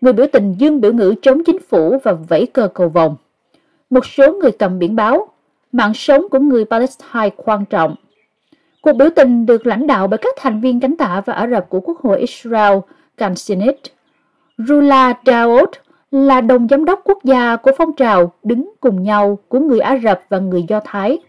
Người 0.01 0.13
biểu 0.13 0.25
tình 0.33 0.55
dương 0.57 0.81
biểu 0.81 0.93
ngữ 0.93 1.15
chống 1.21 1.43
chính 1.43 1.59
phủ 1.69 1.97
và 2.03 2.13
vẫy 2.13 2.45
cờ 2.45 2.67
cầu 2.73 2.89
vồng. 2.89 3.15
Một 3.89 4.05
số 4.05 4.33
người 4.33 4.51
cầm 4.51 4.79
biển 4.79 4.95
báo, 4.95 5.27
mạng 5.71 5.93
sống 5.93 6.29
của 6.31 6.39
người 6.39 6.65
Palestine 6.65 7.29
quan 7.35 7.65
trọng. 7.65 7.95
Cuộc 8.81 8.93
biểu 8.93 9.09
tình 9.15 9.45
được 9.45 9.67
lãnh 9.67 9.87
đạo 9.87 10.07
bởi 10.07 10.17
các 10.17 10.35
thành 10.37 10.61
viên 10.61 10.79
cánh 10.79 10.97
tả 10.97 11.21
và 11.25 11.33
Ả 11.33 11.47
Rập 11.47 11.69
của 11.69 11.79
Quốc 11.79 11.99
hội 12.03 12.19
Israel, 12.19 12.77
Knesset. 13.17 13.75
Rula 14.57 15.13
Daoud 15.25 15.69
là 16.11 16.41
đồng 16.41 16.67
giám 16.67 16.85
đốc 16.85 17.01
quốc 17.03 17.23
gia 17.23 17.55
của 17.55 17.71
phong 17.77 17.93
trào 17.93 18.31
đứng 18.43 18.73
cùng 18.79 19.03
nhau 19.03 19.39
của 19.47 19.59
người 19.59 19.79
Ả 19.79 19.99
Rập 20.03 20.21
và 20.29 20.39
người 20.39 20.65
Do 20.67 20.79
Thái. 20.85 21.19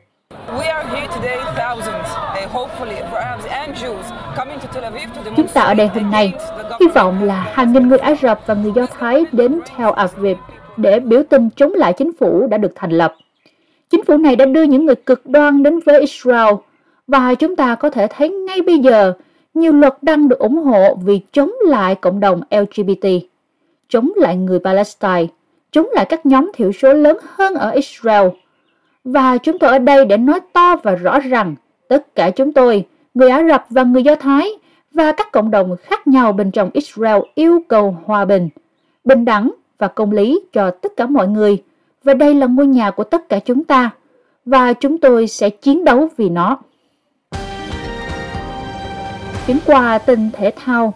Chúng 5.36 5.48
ta 5.54 5.60
ở 5.60 5.74
đây 5.74 5.86
hôm 5.86 6.10
nay, 6.10 6.32
hy 6.80 6.86
vọng 6.94 7.24
là 7.24 7.34
hàng 7.34 7.72
nghìn 7.72 7.88
người 7.88 7.98
Ả 7.98 8.14
Rập 8.22 8.40
và 8.46 8.54
người 8.54 8.72
Do 8.74 8.86
Thái 8.98 9.24
đến 9.32 9.60
Tel 9.78 9.88
Aviv 9.96 10.38
để 10.76 11.00
biểu 11.00 11.22
tình 11.30 11.48
chống 11.56 11.72
lại 11.74 11.92
chính 11.92 12.12
phủ 12.20 12.46
đã 12.46 12.58
được 12.58 12.72
thành 12.74 12.90
lập. 12.90 13.14
Chính 13.90 14.04
phủ 14.04 14.16
này 14.16 14.36
đã 14.36 14.44
đưa 14.44 14.62
những 14.62 14.86
người 14.86 14.94
cực 14.94 15.26
đoan 15.26 15.62
đến 15.62 15.80
với 15.80 16.00
Israel 16.00 16.54
và 17.06 17.34
chúng 17.34 17.56
ta 17.56 17.74
có 17.74 17.90
thể 17.90 18.06
thấy 18.10 18.28
ngay 18.28 18.62
bây 18.62 18.78
giờ 18.78 19.12
nhiều 19.54 19.72
luật 19.72 20.02
đang 20.02 20.28
được 20.28 20.38
ủng 20.38 20.56
hộ 20.56 20.94
vì 20.94 21.20
chống 21.32 21.52
lại 21.66 21.94
cộng 21.94 22.20
đồng 22.20 22.40
LGBT, 22.50 23.08
chống 23.88 24.10
lại 24.16 24.36
người 24.36 24.58
Palestine, 24.58 25.26
chống 25.70 25.88
lại 25.92 26.04
các 26.04 26.26
nhóm 26.26 26.50
thiểu 26.54 26.72
số 26.72 26.92
lớn 26.92 27.18
hơn 27.34 27.54
ở 27.54 27.70
Israel. 27.70 28.28
Và 29.04 29.38
chúng 29.38 29.58
tôi 29.58 29.70
ở 29.70 29.78
đây 29.78 30.04
để 30.04 30.16
nói 30.16 30.40
to 30.52 30.76
và 30.82 30.94
rõ 30.94 31.20
rằng 31.20 31.54
tất 31.88 32.14
cả 32.14 32.30
chúng 32.30 32.52
tôi, 32.52 32.84
người 33.14 33.30
Ả 33.30 33.42
Rập 33.48 33.64
và 33.70 33.82
người 33.82 34.02
Do 34.02 34.14
Thái 34.14 34.50
và 34.92 35.12
các 35.12 35.32
cộng 35.32 35.50
đồng 35.50 35.76
khác 35.82 36.06
nhau 36.06 36.32
bên 36.32 36.50
trong 36.50 36.70
Israel 36.72 37.20
yêu 37.34 37.62
cầu 37.68 37.96
hòa 38.04 38.24
bình, 38.24 38.48
bình 39.04 39.24
đẳng 39.24 39.50
và 39.78 39.88
công 39.88 40.12
lý 40.12 40.40
cho 40.52 40.70
tất 40.70 40.92
cả 40.96 41.06
mọi 41.06 41.28
người. 41.28 41.62
Và 42.04 42.14
đây 42.14 42.34
là 42.34 42.46
ngôi 42.46 42.66
nhà 42.66 42.90
của 42.90 43.04
tất 43.04 43.28
cả 43.28 43.38
chúng 43.38 43.64
ta. 43.64 43.90
Và 44.44 44.72
chúng 44.72 44.98
tôi 44.98 45.26
sẽ 45.26 45.50
chiến 45.50 45.84
đấu 45.84 46.08
vì 46.16 46.28
nó. 46.28 46.58
Chuyển 49.46 49.58
qua 49.66 49.98
tin 49.98 50.30
thể 50.32 50.52
thao, 50.56 50.94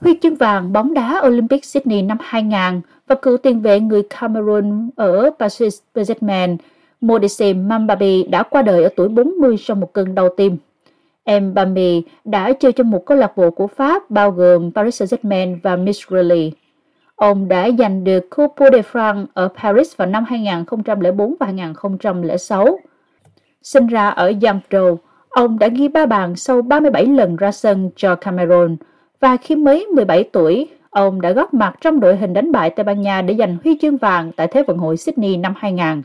huy 0.00 0.18
chương 0.22 0.34
vàng 0.34 0.72
bóng 0.72 0.94
đá 0.94 1.22
Olympic 1.26 1.64
Sydney 1.64 2.02
năm 2.02 2.18
2000 2.20 2.80
và 3.06 3.14
cựu 3.14 3.36
tiền 3.36 3.60
vệ 3.60 3.80
người 3.80 4.02
Cameroon 4.02 4.90
ở 4.96 5.30
Paris 5.38 5.78
Saint-Germain, 5.94 6.56
Modeste 7.00 7.52
Mambabi 7.52 8.24
đã 8.24 8.42
qua 8.42 8.62
đời 8.62 8.82
ở 8.82 8.88
tuổi 8.96 9.08
40 9.08 9.56
sau 9.56 9.74
một 9.74 9.92
cơn 9.92 10.14
đau 10.14 10.28
tim. 10.36 10.56
Mbappé 11.40 12.00
đã 12.24 12.52
chơi 12.52 12.72
cho 12.72 12.84
một 12.84 13.06
câu 13.06 13.18
lạc 13.18 13.36
bộ 13.36 13.50
của 13.50 13.66
Pháp 13.66 14.10
bao 14.10 14.30
gồm 14.30 14.72
Paris 14.72 15.02
Saint-Germain 15.02 15.58
và 15.62 15.76
Mistral. 15.76 16.32
Ông 17.20 17.48
đã 17.48 17.70
giành 17.78 18.04
được 18.04 18.30
Coupe 18.36 18.66
de 18.72 18.80
France 18.92 19.26
ở 19.34 19.48
Paris 19.62 19.96
vào 19.96 20.08
năm 20.08 20.24
2004 20.24 21.34
và 21.40 21.46
2006. 21.46 22.78
Sinh 23.62 23.86
ra 23.86 24.08
ở 24.08 24.30
Yangzhou, 24.30 24.96
ông 25.28 25.58
đã 25.58 25.68
ghi 25.68 25.88
ba 25.88 26.06
bàn 26.06 26.36
sau 26.36 26.62
37 26.62 27.06
lần 27.06 27.36
ra 27.36 27.52
sân 27.52 27.90
cho 27.96 28.14
Cameroon 28.14 28.76
và 29.20 29.36
khi 29.36 29.56
mới 29.56 29.86
17 29.86 30.24
tuổi, 30.24 30.68
ông 30.90 31.20
đã 31.20 31.30
góp 31.32 31.54
mặt 31.54 31.74
trong 31.80 32.00
đội 32.00 32.16
hình 32.16 32.32
đánh 32.32 32.52
bại 32.52 32.70
Tây 32.70 32.84
Ban 32.84 33.00
Nha 33.00 33.22
để 33.22 33.34
giành 33.38 33.56
huy 33.64 33.78
chương 33.80 33.96
vàng 33.96 34.32
tại 34.36 34.46
Thế 34.46 34.62
vận 34.62 34.78
hội 34.78 34.96
Sydney 34.96 35.36
năm 35.36 35.54
2000. 35.56 36.02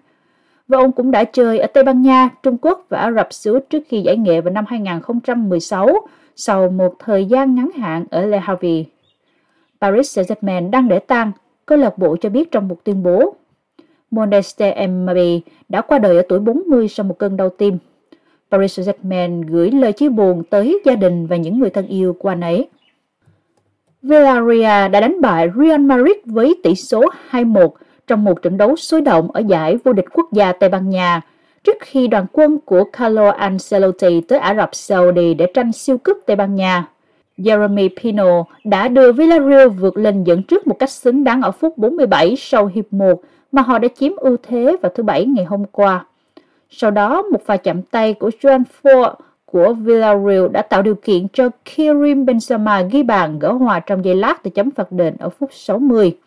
Và 0.67 0.77
ông 0.77 0.91
cũng 0.91 1.11
đã 1.11 1.23
chơi 1.23 1.59
ở 1.59 1.67
Tây 1.67 1.83
Ban 1.83 2.01
Nha, 2.01 2.29
Trung 2.43 2.57
Quốc 2.61 2.85
và 2.89 2.99
Ả 2.99 3.11
Rập 3.11 3.27
Xê 3.33 3.51
Út 3.51 3.69
trước 3.69 3.83
khi 3.87 4.01
giải 4.01 4.17
nghệ 4.17 4.41
vào 4.41 4.53
năm 4.53 4.65
2016 4.67 6.07
sau 6.35 6.69
một 6.69 6.95
thời 6.99 7.25
gian 7.25 7.55
ngắn 7.55 7.69
hạn 7.77 8.05
ở 8.11 8.25
Le 8.25 8.39
Havre. 8.39 8.83
Paris 9.85 10.19
Saint-Germain 10.19 10.69
đang 10.69 10.87
để 10.87 10.99
tang, 10.99 11.31
câu 11.65 11.77
lạc 11.77 11.97
bộ 11.97 12.17
cho 12.21 12.29
biết 12.29 12.51
trong 12.51 12.67
một 12.67 12.83
tuyên 12.83 13.03
bố. 13.03 13.35
Modeste 14.11 14.87
Mbappé 14.87 15.39
đã 15.69 15.81
qua 15.81 15.99
đời 15.99 16.17
ở 16.17 16.23
tuổi 16.29 16.39
40 16.39 16.87
sau 16.87 17.03
một 17.03 17.17
cơn 17.17 17.37
đau 17.37 17.49
tim. 17.49 17.77
Paris 18.51 18.79
Saint-Germain 18.79 19.43
gửi 19.47 19.71
lời 19.71 19.93
chia 19.93 20.09
buồn 20.09 20.43
tới 20.49 20.81
gia 20.85 20.95
đình 20.95 21.27
và 21.27 21.35
những 21.35 21.59
người 21.59 21.69
thân 21.69 21.87
yêu 21.87 22.13
của 22.13 22.29
anh 22.29 22.41
ấy. 22.41 22.69
Villarreal 24.01 24.91
đã 24.91 24.99
đánh 24.99 25.21
bại 25.21 25.49
Real 25.55 25.81
Madrid 25.81 26.15
với 26.25 26.55
tỷ 26.63 26.75
số 26.75 27.03
2-1 27.31 27.69
trong 28.07 28.23
một 28.23 28.41
trận 28.41 28.57
đấu 28.57 28.75
sôi 28.75 29.01
động 29.01 29.31
ở 29.31 29.39
giải 29.39 29.77
vô 29.83 29.93
địch 29.93 30.05
quốc 30.13 30.33
gia 30.33 30.51
Tây 30.51 30.69
Ban 30.69 30.89
Nha, 30.89 31.21
trước 31.63 31.77
khi 31.79 32.07
đoàn 32.07 32.25
quân 32.31 32.57
của 32.65 32.83
Carlo 32.83 33.29
Ancelotti 33.29 34.21
tới 34.21 34.39
Ả 34.39 34.55
Rập 34.55 34.75
Saudi 34.75 35.33
để 35.33 35.47
tranh 35.53 35.71
siêu 35.71 35.97
cúp 35.97 36.17
Tây 36.25 36.35
Ban 36.35 36.55
Nha. 36.55 36.87
Jeremy 37.37 37.89
Pino 38.03 38.43
đã 38.63 38.87
đưa 38.87 39.11
Villarreal 39.11 39.67
vượt 39.67 39.97
lên 39.97 40.23
dẫn 40.23 40.43
trước 40.43 40.67
một 40.67 40.79
cách 40.79 40.89
xứng 40.89 41.23
đáng 41.23 41.41
ở 41.41 41.51
phút 41.51 41.77
47 41.77 42.35
sau 42.37 42.65
hiệp 42.65 42.93
1 42.93 43.21
mà 43.51 43.61
họ 43.61 43.79
đã 43.79 43.87
chiếm 43.99 44.15
ưu 44.15 44.37
thế 44.43 44.77
vào 44.81 44.91
thứ 44.95 45.03
Bảy 45.03 45.25
ngày 45.25 45.45
hôm 45.45 45.65
qua. 45.71 46.05
Sau 46.69 46.91
đó, 46.91 47.21
một 47.21 47.45
pha 47.45 47.57
chạm 47.57 47.81
tay 47.81 48.13
của 48.13 48.31
Joan 48.41 48.63
Ford 48.83 49.13
của 49.45 49.73
Villarreal 49.73 50.47
đã 50.51 50.61
tạo 50.61 50.81
điều 50.81 50.95
kiện 50.95 51.27
cho 51.33 51.49
Karim 51.65 52.25
Benzema 52.25 52.89
ghi 52.89 53.03
bàn 53.03 53.39
gỡ 53.39 53.51
hòa 53.51 53.79
trong 53.79 54.05
giây 54.05 54.15
lát 54.15 54.43
từ 54.43 54.49
chấm 54.49 54.71
phạt 54.71 54.91
đền 54.91 55.15
ở 55.19 55.29
phút 55.29 55.49
60. 55.53 56.17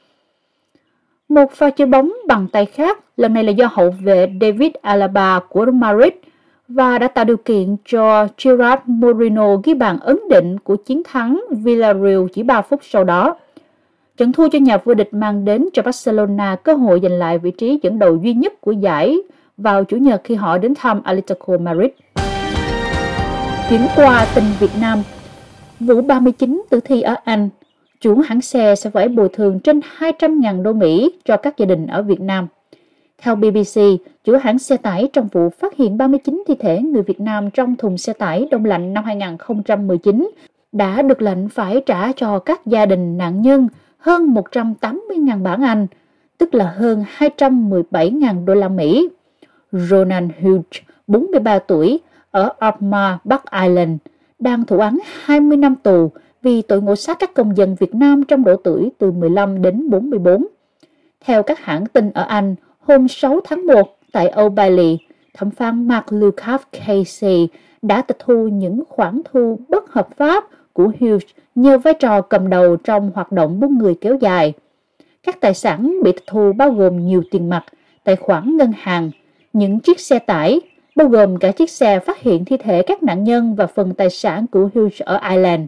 Một 1.28 1.52
pha 1.52 1.70
chơi 1.70 1.86
bóng 1.86 2.12
bằng 2.26 2.46
tay 2.52 2.66
khác, 2.66 2.98
lần 3.16 3.34
này 3.34 3.44
là 3.44 3.52
do 3.52 3.68
hậu 3.72 3.90
vệ 3.90 4.32
David 4.40 4.72
Alaba 4.82 5.40
của 5.48 5.66
Madrid 5.66 6.12
và 6.68 6.98
đã 6.98 7.08
tạo 7.08 7.25
điều 7.25 7.37
kiện 7.37 7.76
cho 7.84 8.28
Gerard 8.44 8.82
Moreno 8.87 9.56
ghi 9.56 9.75
bàn 9.75 9.98
ấn 10.00 10.18
định 10.30 10.58
của 10.58 10.76
chiến 10.76 11.02
thắng 11.04 11.44
Villarreal 11.50 12.26
chỉ 12.34 12.42
3 12.42 12.62
phút 12.62 12.80
sau 12.82 13.04
đó. 13.04 13.37
Trận 14.16 14.32
thua 14.32 14.48
cho 14.48 14.58
nhà 14.58 14.78
vô 14.84 14.94
địch 14.94 15.14
mang 15.14 15.44
đến 15.44 15.68
cho 15.72 15.82
Barcelona 15.82 16.56
cơ 16.56 16.75
hội 16.75 17.00
giành 17.02 17.12
lại 17.12 17.38
vị 17.38 17.50
trí 17.50 17.78
dẫn 17.82 17.98
đầu 17.98 18.16
duy 18.16 18.34
nhất 18.34 18.60
của 18.60 18.72
giải 18.72 19.18
vào 19.56 19.84
Chủ 19.84 19.96
nhật 19.96 20.20
khi 20.25 20.34
họ 20.34 20.58
đến 20.58 20.75
thăm 20.75 21.02
Atletico 21.04 21.58
Madrid. 21.58 21.90
Chuyển 23.70 23.80
qua 23.96 24.26
tình 24.34 24.44
Việt 24.60 24.70
Nam, 24.80 25.02
vụ 25.80 26.00
39 26.00 26.62
tử 26.70 26.80
thi 26.80 27.02
ở 27.02 27.14
Anh, 27.25 27.48
chủ 28.00 28.18
hãng 28.26 28.40
xe 28.40 28.75
sẽ 28.75 28.90
phải 28.90 29.08
bồi 29.08 29.28
thường 29.28 29.60
trên 29.60 29.80
200.000 29.98 30.62
đô 30.62 30.72
Mỹ 30.72 31.12
cho 31.25 31.37
các 31.37 31.58
gia 31.58 31.66
đình 31.66 31.87
ở 31.87 32.02
Việt 32.02 32.20
Nam. 32.20 32.46
Theo 33.22 33.37
BBC, 33.37 33.80
chủ 34.25 34.37
hãng 34.37 34.58
xe 34.58 34.76
tải 34.76 35.08
trong 35.12 35.28
vụ 35.32 35.50
phát 35.50 35.76
hiện 35.76 35.98
39 35.98 36.42
thi 36.48 36.54
thể 36.58 36.80
người 36.80 37.02
Việt 37.02 37.20
Nam 37.20 37.50
trong 37.50 37.76
thùng 37.76 37.98
xe 37.98 38.12
tải 38.12 38.48
đông 38.50 38.64
lạnh 38.64 38.94
năm 38.94 39.04
2019 39.04 40.30
đã 40.72 41.02
được 41.02 41.22
lệnh 41.22 41.48
phải 41.48 41.80
trả 41.87 42.12
cho 42.12 42.38
các 42.38 42.66
gia 42.66 42.87
đình 42.87 43.18
nạn 43.18 43.42
nhân 43.42 43.68
hơn 43.98 44.34
180.000 44.34 45.42
bảng 45.42 45.62
Anh, 45.62 45.87
tức 46.38 46.54
là 46.54 46.75
hơn 46.76 47.04
217.000 47.18 48.44
đô 48.44 48.54
la 48.54 48.68
Mỹ. 48.68 49.08
Ronan 49.72 50.28
Hughes, 50.40 50.82
43 51.06 51.58
tuổi, 51.58 52.00
ở 52.30 52.52
Armagh, 52.58 53.18
Bắc 53.25 53.50
Ireland, 53.50 53.98
đang 54.38 54.64
thụ 54.64 54.78
án 54.78 54.98
20 55.25 55.56
năm 55.56 55.75
tù 55.75 56.10
vì 56.42 56.62
tội 56.62 56.82
ngộ 56.82 56.96
sát 56.96 57.18
các 57.20 57.34
công 57.34 57.56
dân 57.56 57.76
Việt 57.80 57.94
Nam 57.94 58.25
trong 58.25 58.44
độ 58.44 58.56
tuổi 58.56 58.90
từ 58.98 59.10
15 59.10 59.62
đến 59.62 59.90
44. 59.90 60.46
Theo 61.25 61.42
các 61.42 61.58
hãng 61.60 61.87
tin 61.87 62.10
ở 62.10 62.22
Anh, 62.22 62.54
hôm 62.88 63.09
6 63.09 63.40
tháng 63.45 63.66
1 63.66 63.99
tại 64.12 64.33
O'Bailey, 64.37 64.97
thẩm 65.35 65.50
phán 65.50 65.88
Mark 65.88 66.04
Lucas 66.11 66.61
Casey 66.73 67.49
đã 67.83 68.02
tịch 68.02 68.16
thu 68.18 68.49
những 68.49 68.83
khoản 68.88 69.23
thu 69.33 69.59
bất 69.68 69.92
hợp 69.92 70.09
pháp 70.16 70.45
của 70.73 70.92
Hughes 71.00 71.23
nhờ 71.54 71.78
vai 71.78 71.95
trò 71.95 72.21
cầm 72.21 72.50
đầu 72.50 72.76
trong 72.76 73.11
hoạt 73.14 73.33
động 73.33 73.61
buôn 73.61 73.78
người 73.78 73.95
kéo 74.00 74.16
dài. 74.21 74.52
Các 75.23 75.40
tài 75.40 75.54
sản 75.54 75.99
bị 76.02 76.12
tịch 76.12 76.25
thu 76.26 76.52
bao 76.52 76.71
gồm 76.71 77.07
nhiều 77.07 77.23
tiền 77.30 77.49
mặt, 77.49 77.64
tài 78.04 78.16
khoản 78.16 78.57
ngân 78.57 78.73
hàng, 78.76 79.11
những 79.52 79.80
chiếc 79.80 80.00
xe 80.00 80.18
tải, 80.18 80.61
bao 80.97 81.09
gồm 81.09 81.38
cả 81.38 81.52
chiếc 81.52 81.71
xe 81.71 81.99
phát 81.99 82.21
hiện 82.21 82.45
thi 82.45 82.57
thể 82.57 82.83
các 82.83 83.02
nạn 83.02 83.25
nhân 83.25 83.54
và 83.54 83.66
phần 83.66 83.95
tài 83.95 84.11
sản 84.11 84.47
của 84.47 84.68
Hughes 84.75 85.02
ở 85.02 85.21
Ireland. 85.30 85.62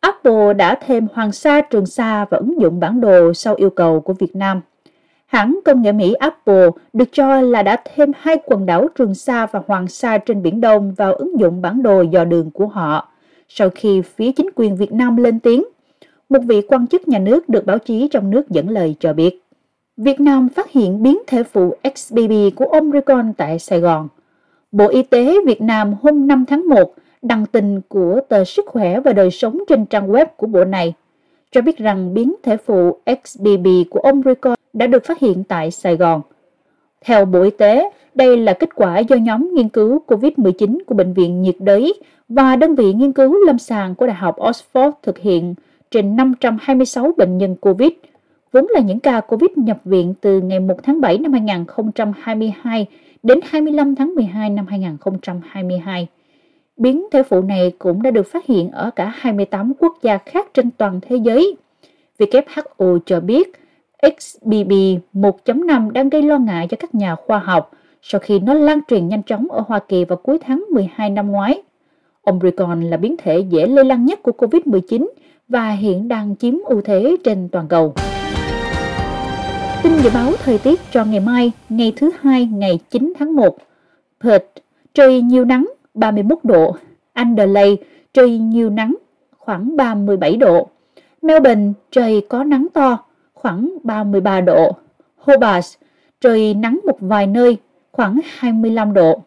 Apple 0.00 0.54
đã 0.54 0.78
thêm 0.86 1.06
Hoàng 1.14 1.32
Sa, 1.32 1.60
Trường 1.60 1.86
Sa 1.86 2.24
và 2.30 2.38
ứng 2.38 2.60
dụng 2.60 2.80
bản 2.80 3.00
đồ 3.00 3.32
sau 3.34 3.54
yêu 3.54 3.70
cầu 3.70 4.00
của 4.00 4.12
Việt 4.12 4.36
Nam. 4.36 4.60
Hãng 5.34 5.60
công 5.64 5.82
nghệ 5.82 5.92
Mỹ 5.92 6.12
Apple 6.12 6.68
được 6.92 7.08
cho 7.12 7.40
là 7.40 7.62
đã 7.62 7.76
thêm 7.94 8.12
hai 8.18 8.36
quần 8.46 8.66
đảo 8.66 8.88
Trường 8.94 9.14
Sa 9.14 9.46
và 9.46 9.62
Hoàng 9.66 9.88
Sa 9.88 10.18
trên 10.18 10.42
Biển 10.42 10.60
Đông 10.60 10.94
vào 10.94 11.14
ứng 11.14 11.40
dụng 11.40 11.62
bản 11.62 11.82
đồ 11.82 12.02
dò 12.02 12.24
đường 12.24 12.50
của 12.50 12.66
họ, 12.66 13.08
sau 13.48 13.70
khi 13.74 14.02
phía 14.02 14.32
chính 14.32 14.50
quyền 14.54 14.76
Việt 14.76 14.92
Nam 14.92 15.16
lên 15.16 15.40
tiếng. 15.40 15.64
Một 16.28 16.38
vị 16.46 16.62
quan 16.68 16.86
chức 16.86 17.08
nhà 17.08 17.18
nước 17.18 17.48
được 17.48 17.66
báo 17.66 17.78
chí 17.78 18.08
trong 18.08 18.30
nước 18.30 18.50
dẫn 18.50 18.70
lời 18.70 18.94
cho 19.00 19.12
biết. 19.12 19.42
Việt 19.96 20.20
Nam 20.20 20.48
phát 20.48 20.70
hiện 20.70 21.02
biến 21.02 21.18
thể 21.26 21.42
phụ 21.42 21.74
XBB 21.94 22.32
của 22.56 22.66
Omicron 22.66 23.32
tại 23.36 23.58
Sài 23.58 23.80
Gòn. 23.80 24.08
Bộ 24.72 24.88
Y 24.88 25.02
tế 25.02 25.36
Việt 25.46 25.60
Nam 25.60 25.94
hôm 26.02 26.26
5 26.26 26.44
tháng 26.48 26.68
1 26.68 26.94
đăng 27.22 27.46
tin 27.46 27.80
của 27.88 28.20
tờ 28.28 28.44
Sức 28.44 28.66
khỏe 28.66 29.00
và 29.00 29.12
đời 29.12 29.30
sống 29.30 29.58
trên 29.68 29.86
trang 29.86 30.12
web 30.12 30.26
của 30.36 30.46
bộ 30.46 30.64
này 30.64 30.94
cho 31.54 31.60
biết 31.60 31.78
rằng 31.78 32.14
biến 32.14 32.34
thể 32.42 32.56
phụ 32.56 32.98
XBB 33.24 33.66
của 33.90 34.00
Omicron 34.00 34.54
đã 34.72 34.86
được 34.86 35.04
phát 35.04 35.18
hiện 35.18 35.44
tại 35.44 35.70
Sài 35.70 35.96
Gòn. 35.96 36.22
Theo 37.04 37.24
Bộ 37.24 37.42
Y 37.42 37.50
tế, 37.50 37.90
đây 38.14 38.36
là 38.36 38.52
kết 38.52 38.74
quả 38.74 38.98
do 38.98 39.16
nhóm 39.16 39.50
nghiên 39.54 39.68
cứu 39.68 40.02
COVID-19 40.06 40.78
của 40.86 40.94
Bệnh 40.94 41.12
viện 41.12 41.42
nhiệt 41.42 41.56
đới 41.58 41.94
và 42.28 42.56
đơn 42.56 42.74
vị 42.74 42.92
nghiên 42.92 43.12
cứu 43.12 43.46
lâm 43.46 43.58
sàng 43.58 43.94
của 43.94 44.06
Đại 44.06 44.16
học 44.16 44.36
Oxford 44.38 44.92
thực 45.02 45.18
hiện 45.18 45.54
trên 45.90 46.16
526 46.16 47.12
bệnh 47.16 47.38
nhân 47.38 47.56
COVID, 47.56 47.90
vốn 48.52 48.66
là 48.70 48.80
những 48.80 49.00
ca 49.00 49.20
COVID 49.20 49.50
nhập 49.56 49.78
viện 49.84 50.14
từ 50.20 50.40
ngày 50.40 50.60
1 50.60 50.74
tháng 50.82 51.00
7 51.00 51.18
năm 51.18 51.32
2022 51.32 52.86
đến 53.22 53.40
25 53.44 53.94
tháng 53.94 54.14
12 54.14 54.50
năm 54.50 54.66
2022. 54.66 56.08
Biến 56.76 57.06
thể 57.10 57.22
phụ 57.22 57.42
này 57.42 57.72
cũng 57.78 58.02
đã 58.02 58.10
được 58.10 58.26
phát 58.26 58.46
hiện 58.46 58.70
ở 58.70 58.90
cả 58.90 59.12
28 59.16 59.72
quốc 59.78 59.98
gia 60.02 60.18
khác 60.18 60.48
trên 60.54 60.70
toàn 60.70 61.00
thế 61.02 61.16
giới. 61.16 61.56
WHO 62.18 62.98
cho 63.06 63.20
biết 63.20 63.52
XBB 64.18 64.72
1.5 65.14 65.90
đang 65.90 66.08
gây 66.08 66.22
lo 66.22 66.38
ngại 66.38 66.66
cho 66.70 66.76
các 66.80 66.94
nhà 66.94 67.14
khoa 67.14 67.38
học 67.38 67.70
sau 68.02 68.18
khi 68.18 68.38
nó 68.38 68.54
lan 68.54 68.80
truyền 68.88 69.08
nhanh 69.08 69.22
chóng 69.22 69.46
ở 69.50 69.64
Hoa 69.66 69.78
Kỳ 69.78 70.04
vào 70.04 70.16
cuối 70.16 70.38
tháng 70.38 70.64
12 70.70 71.10
năm 71.10 71.32
ngoái. 71.32 71.62
Omicron 72.22 72.82
là 72.82 72.96
biến 72.96 73.16
thể 73.16 73.38
dễ 73.38 73.66
lây 73.66 73.84
lan 73.84 74.04
nhất 74.04 74.22
của 74.22 74.32
COVID-19 74.38 75.08
và 75.48 75.70
hiện 75.70 76.08
đang 76.08 76.36
chiếm 76.36 76.54
ưu 76.64 76.80
thế 76.80 77.16
trên 77.24 77.48
toàn 77.48 77.68
cầu. 77.68 77.94
Tin 79.82 79.92
dự 80.02 80.10
báo 80.14 80.32
thời 80.44 80.58
tiết 80.58 80.80
cho 80.92 81.04
ngày 81.04 81.20
mai, 81.20 81.52
ngày 81.68 81.92
thứ 81.96 82.10
hai, 82.20 82.46
ngày 82.46 82.78
9 82.90 83.12
tháng 83.18 83.36
1. 83.36 83.56
Perth, 84.20 84.44
trời 84.94 85.22
nhiều 85.22 85.44
nắng, 85.44 85.73
31 85.94 86.38
độ. 86.42 86.76
Adelaide, 87.12 87.82
trời 88.12 88.38
nhiều 88.38 88.70
nắng, 88.70 88.96
khoảng 89.38 89.76
37 89.76 90.36
độ. 90.36 90.68
Melbourne, 91.22 91.72
trời 91.90 92.26
có 92.28 92.44
nắng 92.44 92.66
to, 92.72 92.98
khoảng 93.34 93.78
33 93.82 94.40
độ. 94.40 94.76
Hobart, 95.16 95.74
trời 96.20 96.54
nắng 96.54 96.80
một 96.86 96.96
vài 97.00 97.26
nơi, 97.26 97.56
khoảng 97.92 98.20
25 98.38 98.92
độ. 98.92 99.22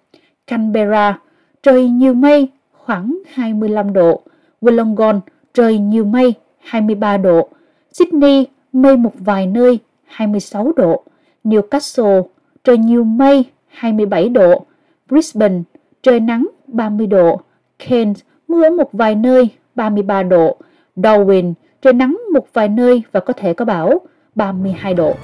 Canberra, 0.48 1.20
trời 1.64 1.90
nhiều 1.90 2.14
mây, 2.14 2.48
khoảng 2.72 3.20
25 3.34 3.94
độ. 3.94 4.22
Wollongong, 4.62 5.20
trời 5.54 5.78
nhiều 5.78 6.06
mây, 6.06 6.34
23 6.60 7.18
độ. 7.18 7.50
Sydney, 7.94 8.48
mây 8.74 8.98
một 8.98 9.14
vài 9.20 9.48
nơi, 9.48 9.80
26 10.06 10.72
độ. 10.76 11.04
Newcastle, 11.44 12.24
trời 12.64 12.78
nhiều 12.78 13.04
mây, 13.04 13.46
27 13.68 14.30
độ. 14.30 14.66
Brisbane, 15.10 15.62
trời 16.04 16.20
nắng, 16.20 16.48
30 16.68 17.08
độ. 17.08 17.42
Cairns, 17.80 18.22
mưa 18.48 18.70
một 18.70 18.90
vài 18.94 19.16
nơi, 19.16 19.50
33 19.76 20.24
độ. 20.24 20.58
Darwin, 20.96 21.54
trời 21.82 21.94
nắng 21.94 22.18
một 22.34 22.48
vài 22.54 22.68
nơi 22.68 23.04
và 23.12 23.20
có 23.20 23.34
thể 23.34 23.54
có 23.54 23.66
bão, 23.66 24.02
32 24.36 24.94
độ. 24.94 25.16